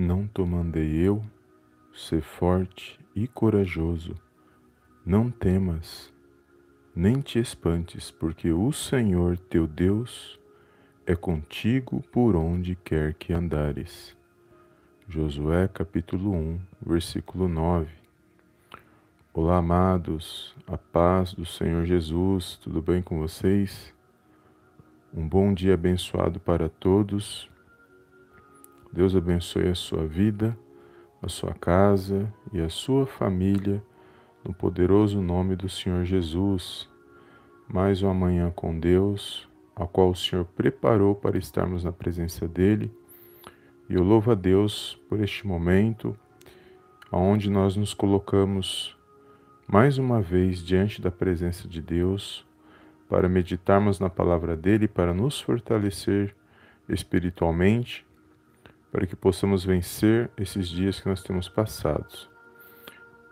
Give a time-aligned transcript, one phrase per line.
[0.00, 1.24] Não te mandei eu?
[1.92, 4.14] Ser forte e corajoso.
[5.04, 6.14] Não temas,
[6.94, 10.38] nem te espantes, porque o Senhor teu Deus
[11.04, 14.16] é contigo por onde quer que andares.
[15.08, 17.90] Josué capítulo 1, versículo 9.
[19.34, 23.92] Olá, amados, a paz do Senhor Jesus, tudo bem com vocês?
[25.12, 27.50] Um bom dia abençoado para todos.
[28.90, 30.58] Deus abençoe a sua vida,
[31.20, 33.82] a sua casa e a sua família,
[34.42, 36.88] no poderoso nome do Senhor Jesus.
[37.68, 42.90] Mais uma manhã com Deus, a qual o Senhor preparou para estarmos na presença dEle.
[43.90, 46.18] E eu louvo a Deus por este momento,
[47.12, 48.96] onde nós nos colocamos
[49.66, 52.44] mais uma vez diante da presença de Deus,
[53.06, 56.34] para meditarmos na palavra dEle, para nos fortalecer
[56.88, 58.07] espiritualmente
[58.90, 62.28] para que possamos vencer esses dias que nós temos passados.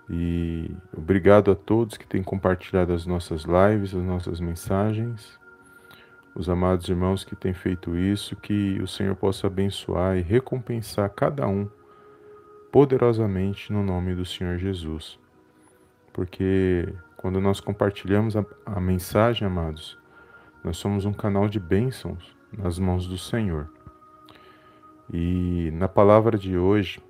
[0.09, 5.39] E obrigado a todos que têm compartilhado as nossas lives, as nossas mensagens,
[6.35, 11.49] os amados irmãos que têm feito isso, que o Senhor possa abençoar e recompensar cada
[11.49, 11.69] um
[12.71, 15.19] poderosamente no nome do Senhor Jesus.
[16.13, 19.99] Porque quando nós compartilhamos a, a mensagem, amados,
[20.63, 23.76] nós somos um canal de bênçãos nas mãos do Senhor.
[25.13, 27.01] E na palavra de hoje,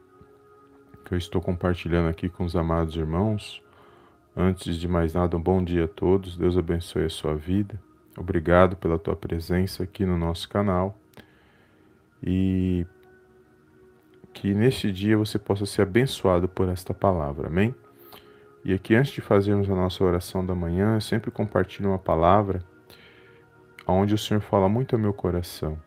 [1.04, 3.62] que eu estou compartilhando aqui com os amados irmãos,
[4.36, 6.36] antes de mais nada, um bom dia a todos.
[6.36, 7.80] Deus abençoe a sua vida.
[8.18, 10.98] Obrigado pela tua presença aqui no nosso canal.
[12.22, 12.86] E
[14.32, 17.48] que neste dia você possa ser abençoado por esta palavra.
[17.48, 17.74] Amém?
[18.64, 22.62] E aqui, antes de fazermos a nossa oração da manhã, eu sempre compartilho uma palavra
[23.86, 25.78] onde o Senhor fala muito ao meu coração.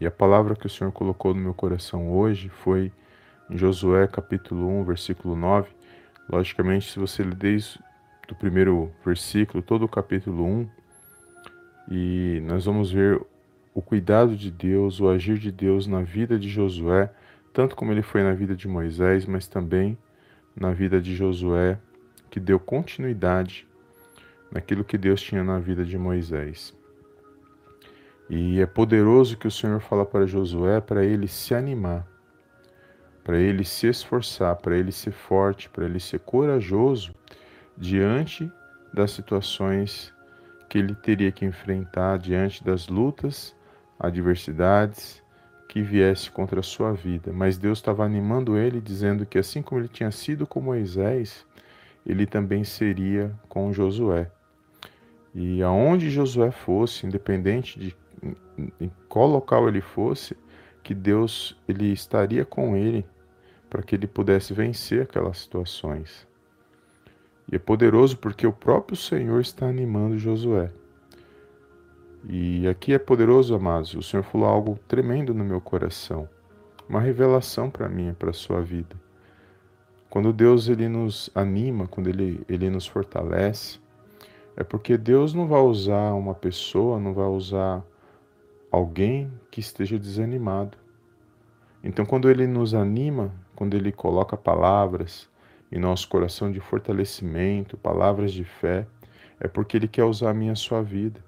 [0.00, 2.92] E a palavra que o Senhor colocou no meu coração hoje foi
[3.48, 5.70] em Josué capítulo 1, versículo 9.
[6.28, 7.78] Logicamente, se você ler desde
[8.30, 10.68] o primeiro versículo, todo o capítulo 1,
[11.90, 13.20] e nós vamos ver
[13.72, 17.10] o cuidado de Deus, o agir de Deus na vida de Josué,
[17.52, 19.96] tanto como ele foi na vida de Moisés, mas também
[20.56, 21.78] na vida de Josué,
[22.30, 23.66] que deu continuidade
[24.50, 26.74] naquilo que Deus tinha na vida de Moisés.
[28.28, 32.06] E é poderoso que o Senhor fala para Josué para ele se animar,
[33.22, 37.14] para ele se esforçar, para ele ser forte, para ele ser corajoso
[37.76, 38.50] diante
[38.92, 40.12] das situações
[40.68, 43.54] que ele teria que enfrentar, diante das lutas,
[43.98, 45.22] adversidades
[45.68, 47.32] que viesse contra a sua vida.
[47.32, 51.44] Mas Deus estava animando ele, dizendo que assim como ele tinha sido com Moisés,
[52.06, 54.30] ele também seria com Josué.
[55.34, 57.94] E aonde Josué fosse, independente de
[58.80, 60.36] em qual local ele fosse,
[60.82, 63.06] que Deus ele estaria com ele
[63.68, 66.26] para que ele pudesse vencer aquelas situações.
[67.50, 70.70] E é poderoso porque o próprio Senhor está animando Josué.
[72.28, 73.94] E aqui é poderoso, amados.
[73.94, 76.28] O Senhor falou algo tremendo no meu coração,
[76.88, 78.96] uma revelação para mim e para a sua vida.
[80.08, 83.78] Quando Deus ele nos anima, quando ele, ele nos fortalece,
[84.56, 87.84] é porque Deus não vai usar uma pessoa, não vai usar
[88.74, 90.76] alguém que esteja desanimado.
[91.82, 95.28] Então, quando Ele nos anima, quando Ele coloca palavras
[95.70, 98.86] em nosso coração de fortalecimento, palavras de fé,
[99.38, 101.20] é porque Ele quer usar a minha a sua vida.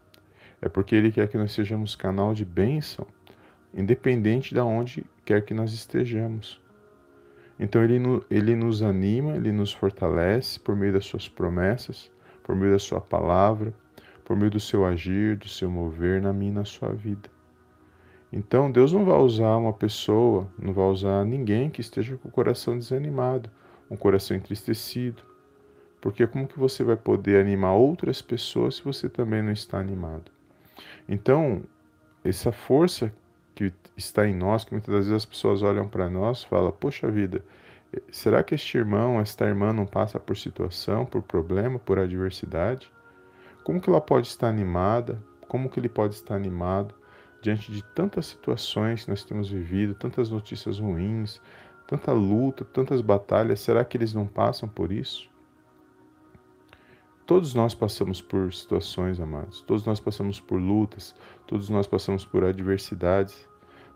[0.61, 3.07] É porque Ele quer que nós sejamos canal de bênção,
[3.73, 6.61] independente de onde quer que nós estejamos.
[7.59, 7.99] Então ele,
[8.31, 12.11] ele nos anima, ele nos fortalece por meio das suas promessas,
[12.43, 13.73] por meio da sua palavra,
[14.25, 17.36] por meio do seu agir, do seu mover na minha e na sua vida.
[18.33, 22.33] Então Deus não vai usar uma pessoa, não vai usar ninguém que esteja com o
[22.33, 23.51] coração desanimado,
[23.91, 25.23] um coração entristecido.
[26.01, 30.31] Porque como que você vai poder animar outras pessoas se você também não está animado?
[31.09, 31.63] Então,
[32.25, 33.13] essa força
[33.55, 37.11] que está em nós, que muitas das vezes as pessoas olham para nós falam, poxa
[37.11, 37.43] vida,
[38.11, 42.91] será que este irmão, esta irmã não passa por situação, por problema, por adversidade?
[43.65, 45.21] Como que ela pode estar animada?
[45.49, 46.95] Como que ele pode estar animado?
[47.47, 51.41] Diante de tantas situações que nós temos vivido, tantas notícias ruins,
[51.87, 55.31] tanta luta, tantas batalhas, será que eles não passam por isso?
[57.25, 61.15] Todos nós passamos por situações, amados, todos nós passamos por lutas,
[61.47, 63.49] todos nós passamos por adversidades,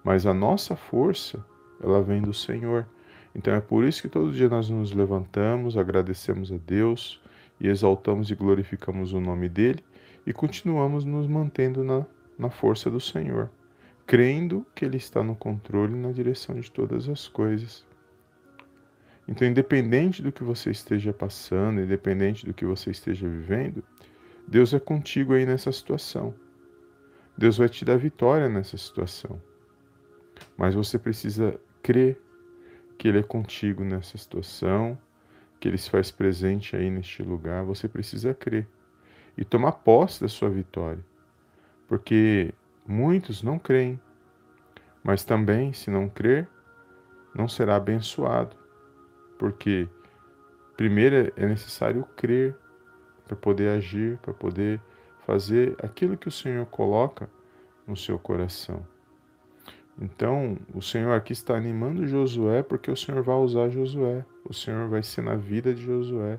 [0.04, 1.44] mas a nossa força,
[1.82, 2.86] ela vem do Senhor.
[3.34, 7.20] Então é por isso que todo dia nós nos levantamos, agradecemos a Deus
[7.60, 9.84] e exaltamos e glorificamos o nome dele
[10.24, 12.06] e continuamos nos mantendo na
[12.40, 13.50] na força do Senhor,
[14.06, 17.86] crendo que Ele está no controle e na direção de todas as coisas.
[19.28, 23.84] Então, independente do que você esteja passando, independente do que você esteja vivendo,
[24.48, 26.34] Deus é contigo aí nessa situação.
[27.36, 29.40] Deus vai te dar vitória nessa situação.
[30.56, 32.20] Mas você precisa crer
[32.98, 34.98] que Ele é contigo nessa situação,
[35.60, 37.64] que Ele se faz presente aí neste lugar.
[37.64, 38.66] Você precisa crer
[39.36, 41.04] e tomar posse da sua vitória.
[41.90, 42.54] Porque
[42.86, 44.00] muitos não creem,
[45.02, 46.46] mas também, se não crer,
[47.34, 48.54] não será abençoado.
[49.36, 49.88] Porque
[50.76, 52.54] primeiro é necessário crer
[53.26, 54.80] para poder agir, para poder
[55.26, 57.28] fazer aquilo que o Senhor coloca
[57.88, 58.86] no seu coração.
[60.00, 64.24] Então, o Senhor aqui está animando Josué porque o Senhor vai usar Josué.
[64.44, 66.38] O Senhor vai ser na vida de Josué.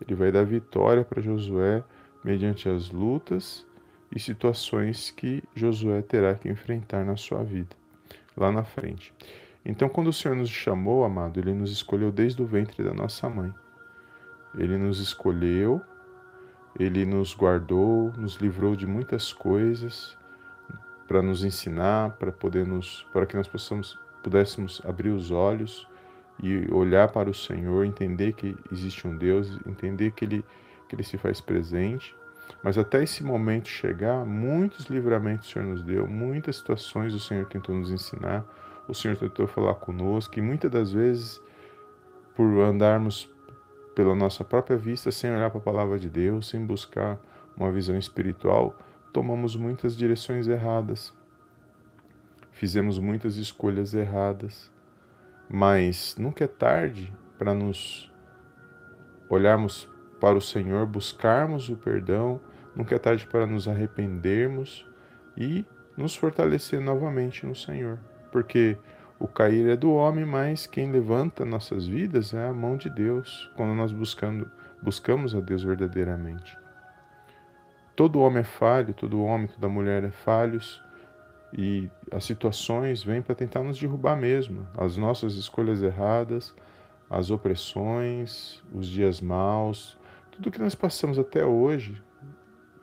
[0.00, 1.82] Ele vai dar vitória para Josué
[2.22, 3.66] mediante as lutas
[4.14, 7.74] e situações que Josué terá que enfrentar na sua vida,
[8.36, 9.12] lá na frente.
[9.64, 13.28] Então, quando o Senhor nos chamou, amado, ele nos escolheu desde o ventre da nossa
[13.28, 13.52] mãe.
[14.56, 15.80] Ele nos escolheu,
[16.78, 20.16] ele nos guardou, nos livrou de muitas coisas,
[21.06, 25.86] para nos ensinar, para poder nos, para que nós possamos, pudéssemos abrir os olhos
[26.42, 30.44] e olhar para o Senhor, entender que existe um Deus, entender que Ele,
[30.88, 32.14] que Ele se faz presente.
[32.62, 37.46] Mas até esse momento chegar, muitos livramentos o Senhor nos deu, muitas situações o Senhor
[37.46, 38.44] tentou nos ensinar,
[38.86, 41.40] o Senhor tentou falar conosco, e muitas das vezes,
[42.36, 43.28] por andarmos
[43.94, 47.18] pela nossa própria vista, sem olhar para a palavra de Deus, sem buscar
[47.56, 48.76] uma visão espiritual,
[49.12, 51.12] tomamos muitas direções erradas,
[52.52, 54.70] fizemos muitas escolhas erradas,
[55.50, 58.10] mas nunca é tarde para nos
[59.28, 59.88] olharmos
[60.22, 62.40] para o Senhor, buscarmos o perdão,
[62.76, 64.86] nunca é tarde para nos arrependermos
[65.36, 65.64] e
[65.96, 67.98] nos fortalecer novamente no Senhor,
[68.30, 68.78] porque
[69.18, 73.50] o cair é do homem, mas quem levanta nossas vidas é a mão de Deus,
[73.56, 74.48] quando nós buscando,
[74.80, 76.56] buscamos a Deus verdadeiramente.
[77.96, 80.80] Todo homem é falho, todo homem, toda mulher é falhos
[81.52, 84.68] e as situações vêm para tentar nos derrubar mesmo.
[84.78, 86.54] As nossas escolhas erradas,
[87.10, 90.00] as opressões, os dias maus,
[90.32, 92.02] tudo que nós passamos até hoje,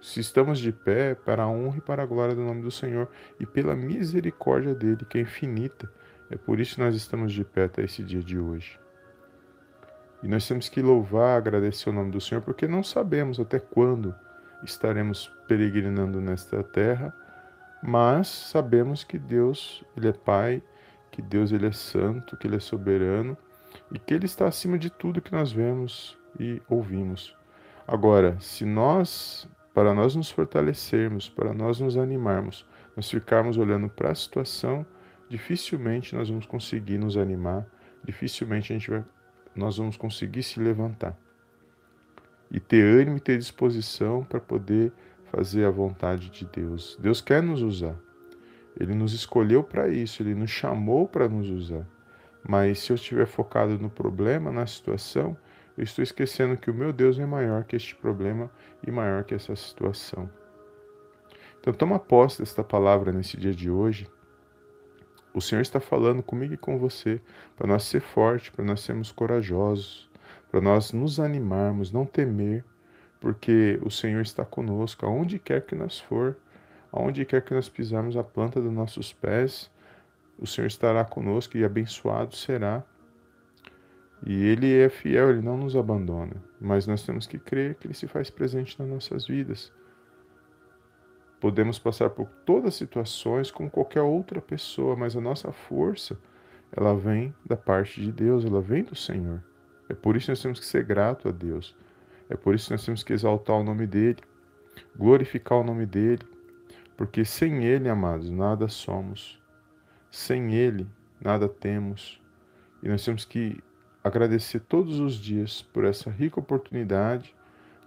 [0.01, 3.09] se estamos de pé, para a honra e para a glória do nome do Senhor
[3.39, 5.91] e pela misericórdia dele, que é infinita.
[6.29, 8.79] É por isso que nós estamos de pé até esse dia de hoje.
[10.21, 14.13] E nós temos que louvar, agradecer o nome do Senhor, porque não sabemos até quando
[14.63, 17.13] estaremos peregrinando nesta terra,
[17.81, 20.61] mas sabemos que Deus, ele é Pai,
[21.11, 23.37] que Deus ele é santo, que ele é soberano
[23.91, 27.38] e que ele está acima de tudo que nós vemos e ouvimos.
[27.91, 32.63] Agora, se nós, para nós nos fortalecermos, para nós nos animarmos,
[32.95, 34.85] nós ficarmos olhando para a situação,
[35.27, 37.65] dificilmente nós vamos conseguir nos animar,
[38.03, 39.03] dificilmente a gente vai,
[39.55, 41.17] nós vamos conseguir se levantar
[42.51, 44.93] e ter ânimo e ter disposição para poder
[45.31, 46.95] fazer a vontade de Deus.
[47.01, 47.95] Deus quer nos usar.
[48.79, 51.87] Ele nos escolheu para isso, ele nos chamou para nos usar.
[52.47, 55.35] Mas se eu estiver focado no problema, na situação,
[55.79, 58.51] eu estou esquecendo que o meu Deus é maior que este problema
[58.85, 60.29] e maior que essa situação.
[61.57, 64.05] Então toma posse desta palavra nesse dia de hoje.
[65.33, 67.21] O Senhor está falando comigo e com você
[67.55, 70.09] para nós ser fortes, para nós sermos corajosos,
[70.51, 72.65] para nós nos animarmos, não temer,
[73.21, 76.35] porque o Senhor está conosco, aonde quer que nós for,
[76.91, 79.71] aonde quer que nós pisarmos a planta dos nossos pés,
[80.37, 82.83] o Senhor estará conosco e abençoado será.
[84.25, 87.93] E Ele é fiel, Ele não nos abandona, mas nós temos que crer que Ele
[87.93, 89.71] se faz presente nas nossas vidas.
[91.39, 96.19] Podemos passar por todas as situações como qualquer outra pessoa, mas a nossa força,
[96.71, 99.41] ela vem da parte de Deus, ela vem do Senhor.
[99.87, 101.75] É por isso que nós temos que ser grato a Deus.
[102.29, 104.19] É por isso que nós temos que exaltar o nome dele,
[104.95, 106.23] glorificar o nome dele,
[106.97, 109.41] porque sem ele, amados, nada somos.
[110.11, 110.85] Sem ele,
[111.21, 112.21] nada temos.
[112.83, 113.63] E nós temos que
[114.03, 117.35] agradecer todos os dias por essa rica oportunidade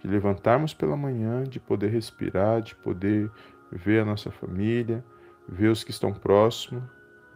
[0.01, 3.31] de levantarmos pela manhã, de poder respirar, de poder
[3.71, 5.03] ver a nossa família,
[5.47, 6.83] ver os que estão próximos,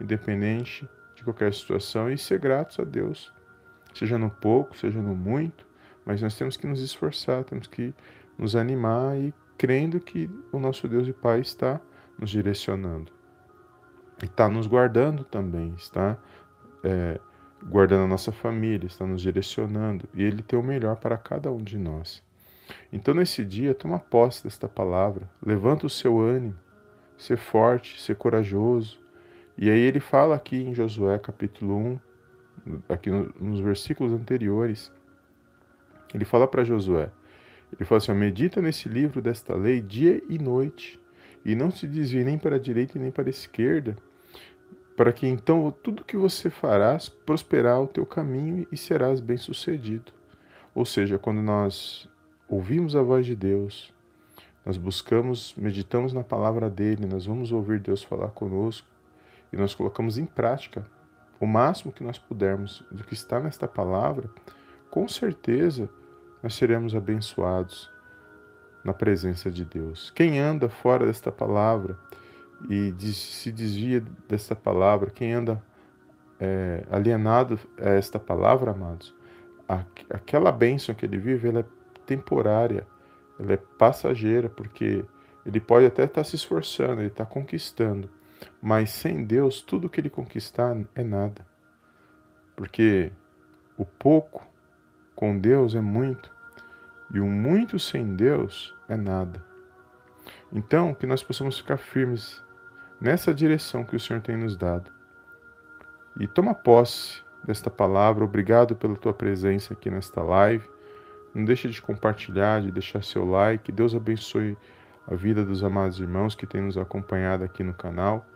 [0.00, 3.32] independente de qualquer situação, e ser gratos a Deus
[3.94, 5.66] seja no pouco, seja no muito,
[6.04, 7.92] mas nós temos que nos esforçar, temos que
[8.38, 11.80] nos animar e crendo que o nosso Deus e Pai está
[12.18, 13.10] nos direcionando.
[14.22, 16.16] E está nos guardando também, está
[16.84, 17.20] é,
[17.62, 21.62] guardando a nossa família, está nos direcionando, e Ele tem o melhor para cada um
[21.62, 22.22] de nós.
[22.92, 26.54] Então, nesse dia, toma posse desta palavra, levanta o seu ânimo,
[27.16, 28.98] ser forte, ser corajoso,
[29.60, 34.92] E aí ele fala aqui em Josué capítulo 1, aqui nos versículos anteriores,
[36.14, 37.10] ele fala para Josué,
[37.72, 41.00] ele fala assim, medita nesse livro desta lei dia e noite,
[41.44, 43.96] e não se desvie nem para a direita nem para a esquerda,
[44.98, 50.10] para que então tudo que você farás prosperar o teu caminho e serás bem-sucedido.
[50.74, 52.08] Ou seja, quando nós
[52.48, 53.94] ouvimos a voz de Deus,
[54.66, 58.88] nós buscamos, meditamos na palavra dele, nós vamos ouvir Deus falar conosco
[59.52, 60.84] e nós colocamos em prática
[61.38, 64.28] o máximo que nós pudermos do que está nesta palavra,
[64.90, 65.88] com certeza
[66.42, 67.88] nós seremos abençoados
[68.82, 70.10] na presença de Deus.
[70.10, 71.96] Quem anda fora desta palavra
[72.68, 75.62] e se desvia desta palavra, quem anda
[76.40, 79.14] é, alienado a esta palavra, amados,
[80.10, 81.64] aquela bênção que ele vive, ela é
[82.06, 82.86] temporária,
[83.38, 85.04] ela é passageira, porque
[85.44, 88.10] ele pode até estar se esforçando, ele está conquistando,
[88.60, 91.46] mas sem Deus, tudo que ele conquistar é nada.
[92.56, 93.12] Porque
[93.76, 94.46] o pouco
[95.14, 96.30] com Deus é muito,
[97.12, 99.44] e o muito sem Deus é nada.
[100.52, 102.42] Então, que nós possamos ficar firmes
[103.00, 104.90] nessa direção que o Senhor tem nos dado.
[106.18, 108.24] E toma posse desta palavra.
[108.24, 110.68] Obrigado pela tua presença aqui nesta live.
[111.34, 113.70] Não deixe de compartilhar, de deixar seu like.
[113.70, 114.56] Deus abençoe
[115.06, 118.26] a vida dos amados irmãos que têm nos acompanhado aqui no canal.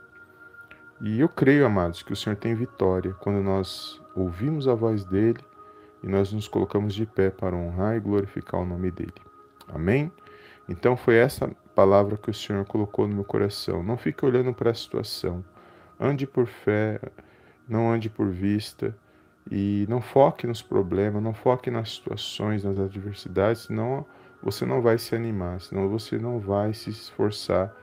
[1.00, 5.40] E eu creio, amados, que o Senhor tem vitória quando nós ouvimos a voz dele
[6.02, 9.14] e nós nos colocamos de pé para honrar e glorificar o nome dele.
[9.68, 10.12] Amém?
[10.68, 13.82] Então foi essa palavra que o Senhor colocou no meu coração.
[13.82, 15.44] Não fique olhando para a situação.
[15.98, 17.00] Ande por fé,
[17.68, 18.96] não ande por vista
[19.50, 24.06] e não foque nos problemas, não foque nas situações, nas adversidades, senão
[24.42, 27.74] você não vai se animar, senão você não vai se esforçar.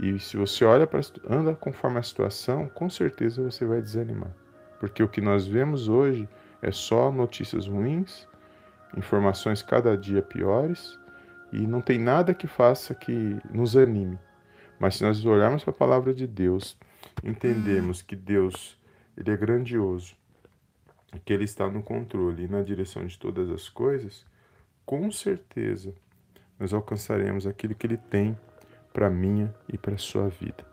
[0.00, 4.30] E se você olha para anda conforme a situação, com certeza você vai desanimar.
[4.78, 6.28] Porque o que nós vemos hoje
[6.62, 8.28] é só notícias ruins,
[8.96, 10.98] informações cada dia piores
[11.52, 14.18] e não tem nada que faça que nos anime.
[14.78, 16.76] Mas se nós olharmos para a palavra de Deus,
[17.24, 18.78] entendemos que Deus
[19.16, 20.14] ele é grandioso,
[21.24, 24.24] que ele está no controle e na direção de todas as coisas,
[24.86, 25.92] com certeza
[26.58, 28.38] nós alcançaremos aquilo que ele tem
[28.92, 30.64] para minha e para a sua vida.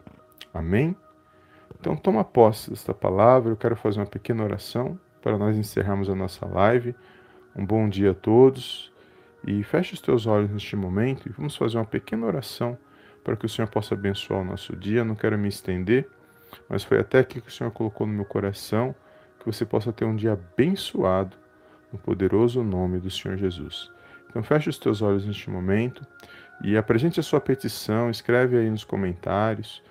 [0.53, 0.96] Amém?
[1.79, 6.15] Então toma posse desta palavra, eu quero fazer uma pequena oração para nós encerrarmos a
[6.15, 6.96] nossa live.
[7.55, 8.94] Um bom dia a todos
[9.46, 12.78] e feche os teus olhos neste momento e vamos fazer uma pequena oração
[13.24, 15.04] para que o Senhor possa abençoar o nosso dia.
[15.04, 16.10] Não quero me estender,
[16.68, 18.96] mas foi até aqui que o Senhor colocou no meu coração
[19.40, 21.38] que você possa ter um dia abençoado
[21.94, 23.92] no poderoso nome do Senhor Jesus.
[24.28, 26.06] Então feche os teus olhos neste momento
[26.64, 29.84] e apresente a sua petição, escreve aí nos comentários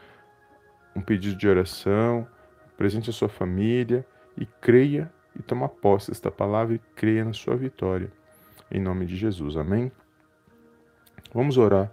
[0.96, 2.26] um pedido de oração,
[2.66, 4.04] apresente a sua família
[4.36, 8.10] e creia e toma posse desta palavra e creia na sua vitória.
[8.70, 9.56] Em nome de Jesus.
[9.56, 9.90] Amém?
[11.32, 11.90] Vamos orar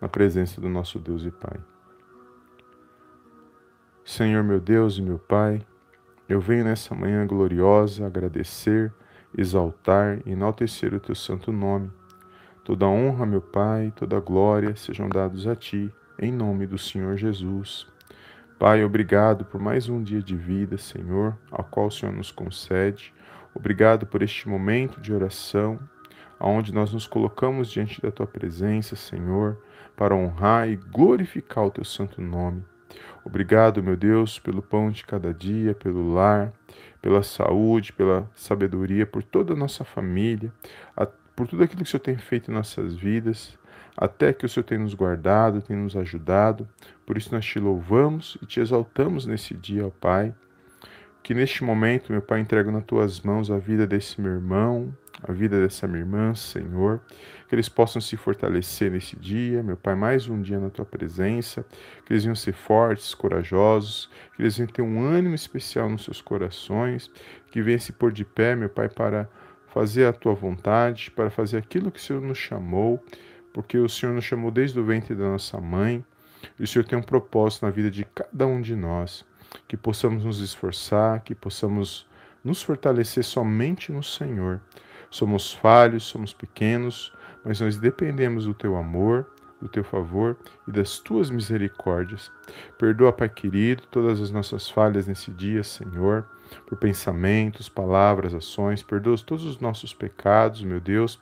[0.00, 1.58] na presença do nosso Deus e Pai.
[4.04, 5.64] Senhor meu Deus e meu Pai,
[6.28, 8.92] eu venho nessa manhã gloriosa agradecer,
[9.36, 11.90] exaltar e enaltecer o teu santo nome.
[12.64, 17.86] Toda honra, meu Pai, toda glória sejam dados a ti, em nome do Senhor Jesus.
[18.58, 23.12] Pai, obrigado por mais um dia de vida, Senhor, ao qual o Senhor nos concede.
[23.54, 25.78] Obrigado por este momento de oração,
[26.40, 29.58] onde nós nos colocamos diante da tua presença, Senhor,
[29.96, 32.64] para honrar e glorificar o teu santo nome.
[33.24, 36.52] Obrigado, meu Deus, pelo pão de cada dia, pelo lar,
[37.00, 40.52] pela saúde, pela sabedoria, por toda a nossa família,
[41.34, 43.58] por tudo aquilo que o Senhor tem feito em nossas vidas,
[43.96, 46.68] até que o Senhor tem nos guardado, tem nos ajudado.
[47.06, 50.34] Por isso nós te louvamos e te exaltamos nesse dia, ó Pai.
[51.22, 55.32] Que neste momento, meu Pai, entrego nas tuas mãos a vida desse meu irmão, a
[55.32, 57.00] vida dessa minha irmã, Senhor.
[57.48, 61.64] Que eles possam se fortalecer nesse dia, meu Pai, mais um dia na tua presença.
[62.04, 64.10] Que eles venham ser fortes, corajosos.
[64.34, 67.10] Que eles venham ter um ânimo especial nos seus corações.
[67.50, 69.28] Que venham se pôr de pé, meu Pai, para
[69.68, 73.02] fazer a tua vontade, para fazer aquilo que o Senhor nos chamou.
[73.52, 76.04] Porque o Senhor nos chamou desde o ventre da nossa mãe.
[76.58, 79.24] E o Senhor tem um propósito na vida de cada um de nós
[79.68, 82.06] que possamos nos esforçar, que possamos
[82.42, 84.60] nos fortalecer somente no Senhor.
[85.14, 87.12] Somos falhos, somos pequenos,
[87.44, 89.24] mas nós dependemos do teu amor,
[89.62, 92.32] do teu favor e das tuas misericórdias.
[92.76, 96.26] Perdoa, Pai querido, todas as nossas falhas nesse dia, Senhor,
[96.66, 98.82] por pensamentos, palavras, ações.
[98.82, 101.20] Perdoa todos os nossos pecados, meu Deus,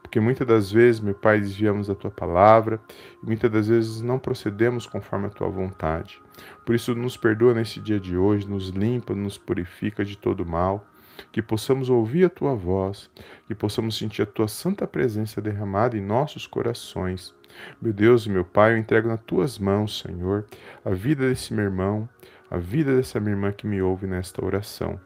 [0.00, 2.80] porque muitas das vezes, meu Pai, desviamos da tua palavra
[3.20, 6.22] e muitas das vezes não procedemos conforme a tua vontade.
[6.64, 10.86] Por isso, nos perdoa nesse dia de hoje, nos limpa, nos purifica de todo mal,
[11.30, 13.10] que possamos ouvir a tua voz,
[13.46, 17.34] que possamos sentir a tua santa presença derramada em nossos corações.
[17.80, 20.46] Meu Deus e meu Pai, eu entrego nas tuas mãos, Senhor,
[20.84, 22.08] a vida desse meu irmão,
[22.50, 24.98] a vida dessa minha irmã que me ouve nesta oração.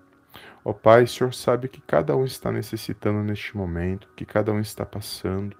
[0.68, 4.58] Ó Pai, o Senhor sabe que cada um está necessitando neste momento, que cada um
[4.58, 5.56] está passando.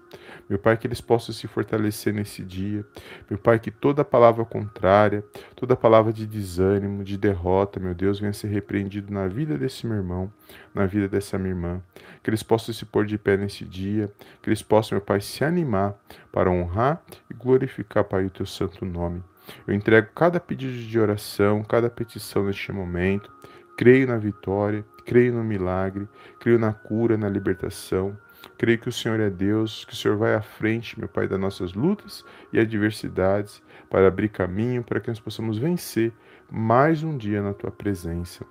[0.49, 2.85] Meu Pai, que eles possam se fortalecer nesse dia.
[3.29, 5.23] Meu Pai, que toda palavra contrária,
[5.55, 9.95] toda palavra de desânimo, de derrota, meu Deus, venha ser repreendido na vida desse meu
[9.95, 10.29] irmão,
[10.75, 11.81] na vida dessa minha irmã.
[12.21, 14.11] Que eles possam se pôr de pé nesse dia,
[14.41, 15.95] que eles possam, meu Pai, se animar
[16.33, 19.23] para honrar e glorificar, Pai, o teu santo nome.
[19.65, 23.31] Eu entrego cada pedido de oração, cada petição neste momento.
[23.77, 28.15] Creio na vitória, creio no milagre, creio na cura, na libertação.
[28.57, 31.39] Creio que o Senhor é Deus, que o Senhor vai à frente, meu Pai, das
[31.39, 36.11] nossas lutas e adversidades, para abrir caminho, para que nós possamos vencer
[36.51, 38.45] mais um dia na tua presença.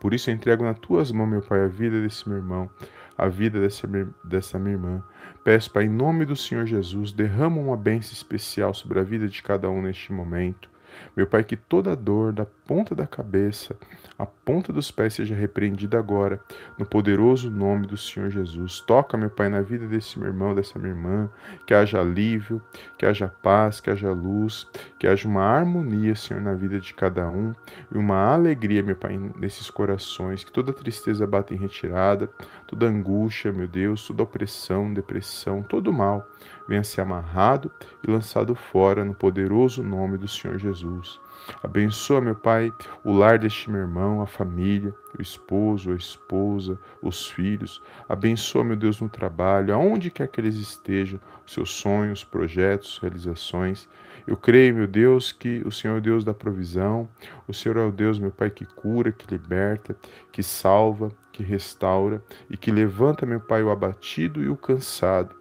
[0.00, 2.70] Por isso eu entrego nas tuas mãos, meu Pai, a vida desse meu irmão,
[3.16, 3.86] a vida dessa,
[4.24, 5.02] dessa minha irmã.
[5.44, 9.42] Peço, Pai, em nome do Senhor Jesus, derrama uma bênção especial sobre a vida de
[9.42, 10.68] cada um neste momento.
[11.16, 13.76] Meu Pai, que toda dor da ponta da cabeça
[14.18, 16.40] à ponta dos pés seja repreendida agora,
[16.76, 18.80] no poderoso nome do Senhor Jesus.
[18.80, 21.30] Toca, meu Pai, na vida desse meu irmão, dessa minha irmã,
[21.66, 22.60] que haja alívio,
[22.98, 24.66] que haja paz, que haja luz,
[24.98, 27.54] que haja uma harmonia, Senhor, na vida de cada um
[27.92, 32.28] e uma alegria, meu Pai, nesses corações, que toda tristeza bata em retirada,
[32.66, 36.26] toda angústia, meu Deus, toda opressão, depressão, todo mal
[36.68, 37.72] venha ser amarrado
[38.06, 41.18] e lançado fora no poderoso nome do Senhor Jesus.
[41.62, 42.70] Abençoa, meu Pai,
[43.02, 47.82] o lar deste meu irmão, a família, o esposo, a esposa, os filhos.
[48.08, 53.88] Abençoa, meu Deus, no trabalho, aonde quer que eles estejam, seus sonhos, projetos, realizações.
[54.26, 57.08] Eu creio, meu Deus, que o Senhor é o Deus da provisão,
[57.46, 59.96] o Senhor é o Deus, meu Pai, que cura, que liberta,
[60.30, 65.34] que salva, que restaura e que levanta, meu Pai, o abatido e o cansado.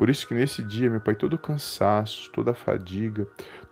[0.00, 3.28] Por isso que nesse dia, meu Pai, todo cansaço, toda fadiga,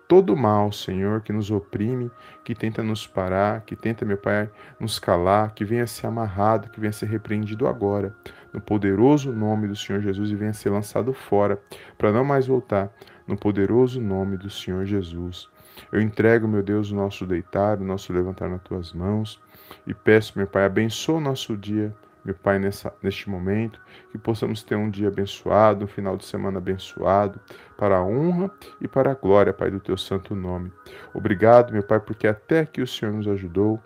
[0.06, 2.10] todo mal, Senhor, que nos oprime,
[2.44, 6.78] que tenta nos parar, que tenta, meu Pai, nos calar, que venha ser amarrado, que
[6.78, 8.14] venha ser repreendido agora,
[8.52, 11.58] no poderoso nome do Senhor Jesus e venha ser lançado fora,
[11.96, 12.92] para não mais voltar,
[13.26, 15.48] no poderoso nome do Senhor Jesus.
[15.90, 19.40] Eu entrego, meu Deus, o nosso deitar, o nosso levantar nas tuas mãos
[19.86, 21.90] e peço, meu Pai, abençoa o nosso dia
[22.28, 23.80] meu Pai, nessa, neste momento,
[24.12, 27.40] que possamos ter um dia abençoado, um final de semana abençoado,
[27.74, 28.50] para a honra
[28.82, 30.70] e para a glória, Pai, do teu santo nome.
[31.14, 33.82] Obrigado, meu Pai, porque até aqui o Senhor nos ajudou,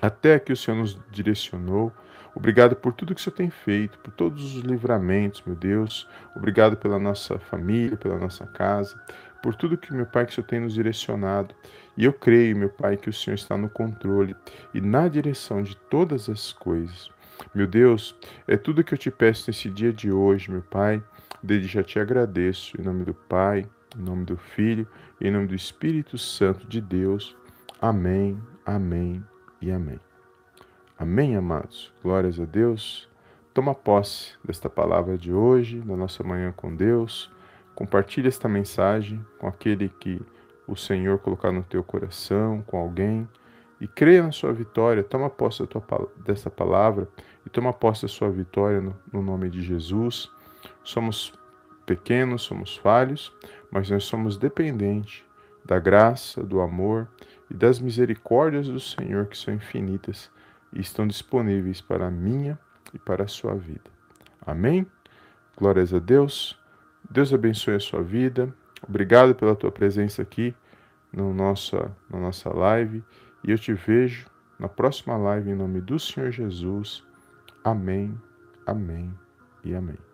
[0.00, 1.92] até aqui o Senhor nos direcionou.
[2.32, 6.08] Obrigado por tudo que o Senhor tem feito, por todos os livramentos, meu Deus.
[6.36, 8.96] Obrigado pela nossa família, pela nossa casa,
[9.42, 11.52] por tudo que, meu Pai, que o Senhor tem nos direcionado.
[11.96, 14.36] E eu creio, meu Pai, que o Senhor está no controle
[14.72, 17.17] e na direção de todas as coisas.
[17.54, 21.02] Meu Deus, é tudo que eu te peço nesse dia de hoje, meu Pai.
[21.42, 24.86] Desde já te agradeço, em nome do Pai, em nome do Filho
[25.20, 27.36] em nome do Espírito Santo de Deus.
[27.80, 29.24] Amém, amém
[29.60, 29.98] e amém.
[30.96, 31.92] Amém, amados.
[32.02, 33.08] Glórias a Deus.
[33.52, 37.30] Toma posse desta palavra de hoje, da nossa manhã com Deus.
[37.74, 40.20] Compartilhe esta mensagem com aquele que
[40.66, 43.28] o Senhor colocar no teu coração, com alguém
[43.80, 45.82] e creia na sua vitória, toma posse tua,
[46.16, 47.08] dessa palavra
[47.46, 50.30] e toma posse da sua vitória no, no nome de Jesus.
[50.82, 51.32] Somos
[51.86, 53.32] pequenos, somos falhos,
[53.70, 55.24] mas nós somos dependentes
[55.64, 57.08] da graça, do amor
[57.50, 60.30] e das misericórdias do Senhor que são infinitas
[60.72, 62.58] e estão disponíveis para a minha
[62.92, 63.90] e para a sua vida.
[64.44, 64.86] Amém?
[65.56, 66.58] Glórias a Deus.
[67.08, 68.52] Deus abençoe a sua vida.
[68.86, 70.54] Obrigado pela tua presença aqui
[71.12, 73.02] no nossa, na nossa live
[73.44, 74.26] e eu te vejo
[74.58, 77.04] na próxima live em nome do Senhor Jesus.
[77.64, 78.20] Amém,
[78.66, 79.12] amém
[79.64, 80.07] e amém.